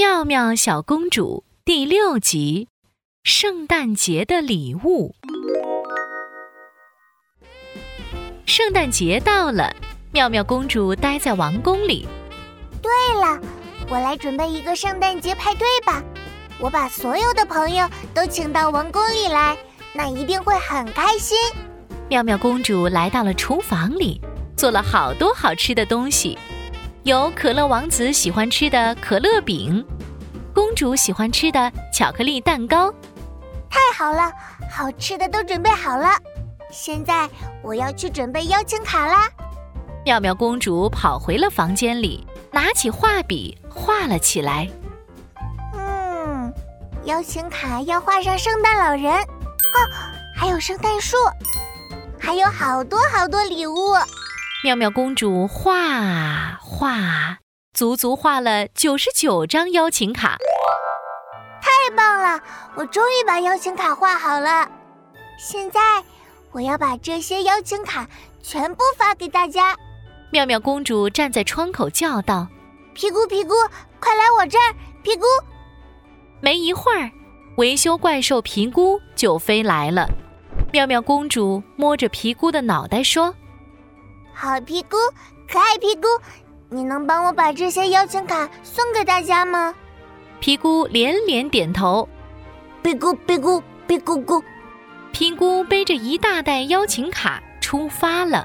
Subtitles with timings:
[0.00, 2.68] 妙妙小公主第六集：
[3.22, 5.14] 圣诞节的礼物。
[8.46, 9.70] 圣诞节到了，
[10.10, 12.08] 妙妙公主待在王宫里。
[12.80, 12.90] 对
[13.20, 13.38] 了，
[13.90, 16.02] 我来准备一个圣诞节派对吧。
[16.58, 19.54] 我把所有的朋友都请到王宫里来，
[19.92, 21.36] 那一定会很开心。
[22.08, 24.18] 妙妙公主来到了厨房里，
[24.56, 26.38] 做了好多好吃的东西。
[27.04, 29.82] 有可乐王子喜欢吃的可乐饼，
[30.54, 32.92] 公主喜欢吃的巧克力蛋糕。
[33.70, 34.30] 太好了，
[34.70, 36.10] 好吃的都准备好了。
[36.70, 37.26] 现在
[37.62, 39.26] 我要去准备邀请卡啦。
[40.04, 44.68] 妙妙公主跑回了房间里，拿起画笔画了起来。
[45.74, 46.52] 嗯，
[47.04, 49.76] 邀请卡要画上圣诞老人，哦，
[50.36, 51.16] 还有圣诞树，
[52.18, 53.94] 还有好多好多礼物。
[54.62, 57.38] 妙妙公主画啊画，
[57.72, 60.36] 足足画了九十九张邀请卡。
[61.62, 62.38] 太棒了！
[62.74, 64.70] 我终于把邀请卡画好了。
[65.38, 65.80] 现在
[66.52, 68.06] 我要把这些邀请卡
[68.42, 69.74] 全部发给大家。
[70.30, 72.46] 妙妙公主站在窗口叫道
[72.92, 73.54] ：“皮姑，皮姑，
[73.98, 74.74] 快来我这儿！
[75.02, 75.24] 皮姑！”
[76.42, 77.10] 没一会儿，
[77.56, 80.06] 维修怪兽皮姑就飞来了。
[80.70, 83.34] 妙妙公主摸着皮姑的脑袋说。
[84.42, 84.96] 好皮姑，
[85.46, 86.08] 可爱皮姑，
[86.70, 89.74] 你能帮我把这些邀请卡送给大家吗？
[90.40, 92.08] 皮姑连连点头。
[92.82, 94.42] 皮姑，皮姑，皮姑姑。
[95.12, 98.42] 皮姑背着一大袋邀请卡出发了。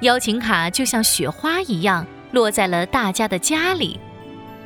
[0.00, 4.00] 邀请卡就像雪花一样落在了大家的家里。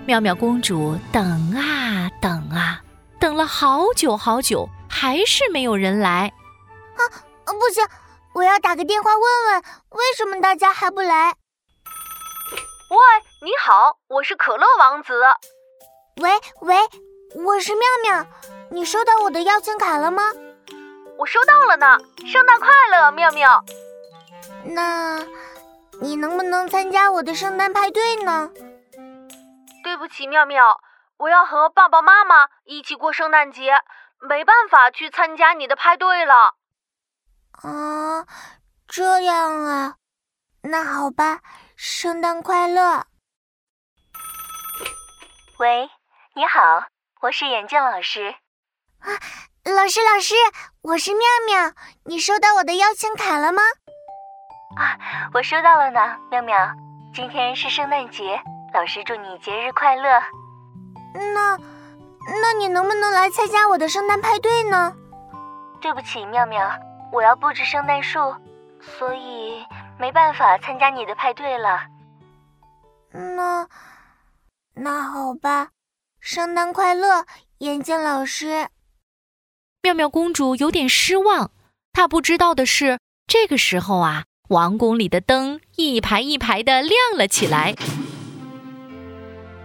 [0.06, 2.80] 妙妙公主等啊等啊，
[3.18, 6.32] 等了好久好久，还是没有人来。
[6.94, 7.02] 啊，
[7.46, 7.84] 不行！
[8.34, 11.34] 我要打个电话问问，为什么大家还不来？
[12.88, 12.98] 喂，
[13.42, 15.12] 你好，我是可乐王子。
[16.22, 16.76] 喂喂，
[17.44, 18.26] 我是妙妙，
[18.70, 20.32] 你收到我的邀请卡了吗？
[21.18, 23.62] 我收到了呢，圣诞快乐，妙妙。
[24.64, 25.18] 那，
[26.00, 28.50] 你能不能参加我的圣诞派对呢？
[29.84, 30.80] 对不起，妙妙，
[31.18, 33.74] 我要和爸爸妈妈一起过圣诞节，
[34.20, 36.54] 没办法去参加你的派对了。
[37.60, 38.26] 啊，
[38.88, 39.96] 这样啊，
[40.62, 41.40] 那好吧，
[41.76, 43.04] 圣诞快乐。
[45.58, 45.88] 喂，
[46.34, 46.86] 你好，
[47.20, 48.34] 我是眼镜老师。
[48.98, 49.08] 啊，
[49.64, 50.34] 老师老师，
[50.82, 51.72] 我是妙妙，
[52.04, 53.62] 你收到我的邀请卡了吗？
[54.76, 56.56] 啊，我收到了呢，妙妙，
[57.14, 58.42] 今天是圣诞节，
[58.74, 60.20] 老师祝你节日快乐。
[61.34, 61.56] 那，
[62.40, 64.96] 那你能不能来参加我的圣诞派对呢？
[65.80, 66.68] 对不起，妙妙。
[67.12, 68.18] 我要布置圣诞树，
[68.80, 69.62] 所以
[70.00, 71.86] 没办法参加你的派对了。
[73.12, 73.68] 那
[74.74, 75.68] 那好吧，
[76.20, 77.26] 圣诞快乐，
[77.58, 78.68] 眼镜老师。
[79.82, 81.50] 妙妙公主有点失望，
[81.92, 87.74] 她不知道的是，这个时候啊，王宫里的灯一排一排的亮了起来，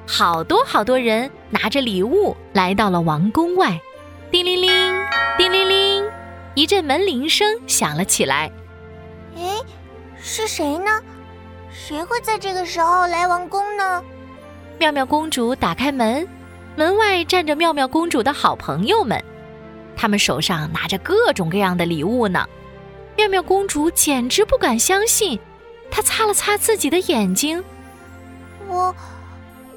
[0.05, 3.79] 好多好多人拿着礼物来到了王宫外，
[4.31, 4.69] 叮铃铃，
[5.37, 5.86] 叮铃铃。
[6.57, 8.51] 一阵门铃声响了起来。
[9.35, 9.61] 哎，
[10.19, 10.89] 是谁呢？
[11.71, 14.03] 谁会在这个时候来王宫呢？
[14.79, 16.27] 妙妙公主打开门，
[16.75, 19.23] 门外站着妙妙公主的好朋友们，
[19.95, 22.43] 他们手上拿着各种各样的礼物呢。
[23.15, 25.39] 妙妙公主简直不敢相信，
[25.91, 27.63] 她擦了擦自己的眼睛
[28.67, 28.95] ：“我，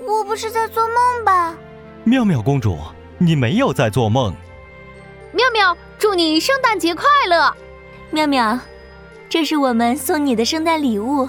[0.01, 1.55] 我不是在做梦吧？”
[2.05, 2.79] 妙妙公主，
[3.19, 4.35] 你没有在做梦。
[5.35, 5.77] 妙妙。
[6.01, 7.55] 祝你圣诞节快乐，
[8.11, 8.59] 妙妙！
[9.29, 11.29] 这是我们送你的圣诞礼物。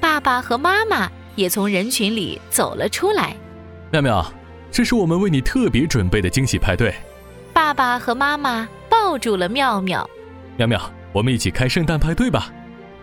[0.00, 3.36] 爸爸和妈妈也从人群里走了出来。
[3.92, 4.24] 妙妙，
[4.72, 6.94] 这是我们为你特别准备的惊喜派对。
[7.52, 10.08] 爸爸和妈妈抱住了妙妙。
[10.56, 10.80] 妙妙，
[11.12, 12.50] 我们一起开圣诞派对吧！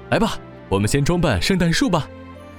[0.09, 0.35] 来吧，
[0.68, 2.08] 我们先装扮圣诞树吧。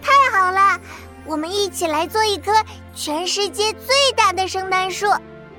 [0.01, 0.81] 太好了，
[1.27, 2.53] 我们一起来做一棵
[2.95, 5.07] 全世界最大的圣诞树。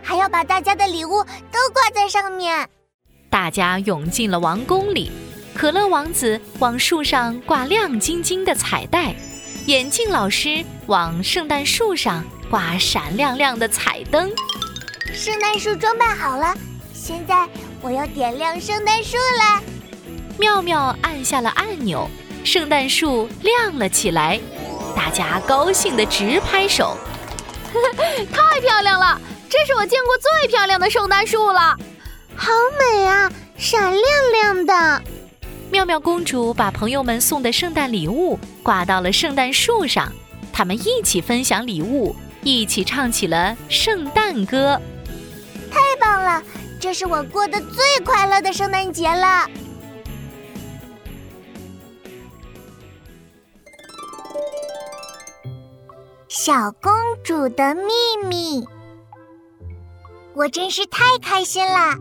[0.01, 2.67] 还要把大家的礼物都挂在上面。
[3.29, 5.11] 大家涌进了王宫里，
[5.53, 9.13] 可乐王子往树上挂亮晶晶的彩带，
[9.67, 14.31] 眼镜老师往圣诞树上挂闪亮亮的彩灯。
[15.13, 16.55] 圣诞树装扮好了，
[16.93, 17.47] 现在
[17.81, 19.63] 我要点亮圣诞树了。
[20.37, 22.09] 妙妙按下了按钮，
[22.43, 24.39] 圣诞树亮了起来，
[24.95, 26.97] 大家高兴的直拍手。
[28.31, 29.21] 太漂亮了！
[29.49, 31.75] 这是我见过最漂亮的圣诞树了，
[32.35, 35.03] 好美啊，闪亮亮的。
[35.71, 40.11] 妙妙公主把朋友们送的圣诞礼物挂到了圣诞树上，
[40.53, 44.79] 他们一起分享礼物，一起唱起了圣诞歌。
[45.71, 46.43] 太棒了！
[46.79, 49.47] 这是我过得最快乐的圣诞节了。
[56.27, 56.91] 小公
[57.23, 57.91] 主的秘
[58.27, 58.65] 密，
[60.39, 61.97] 我真是太开心了！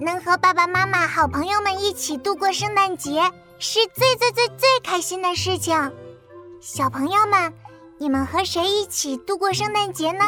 [0.00, 5.92] 能和爸爸妈妈、好朋友们一起度过圣诞节，是最最最最开心的事情。
[6.62, 7.52] 小朋友们，
[7.98, 10.24] 你们和谁一起度过圣诞节呢？